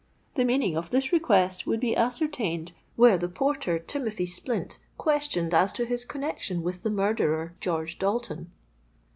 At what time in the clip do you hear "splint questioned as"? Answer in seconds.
4.25-5.71